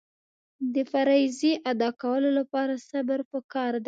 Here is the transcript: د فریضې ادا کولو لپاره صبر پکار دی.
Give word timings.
د 0.73 0.75
فریضې 0.91 1.51
ادا 1.71 1.89
کولو 2.01 2.29
لپاره 2.39 2.73
صبر 2.89 3.19
پکار 3.31 3.71
دی. 3.75 3.79